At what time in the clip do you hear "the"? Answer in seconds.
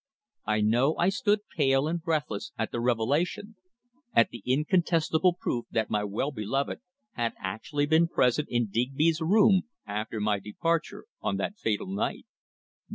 2.71-2.79, 4.31-4.41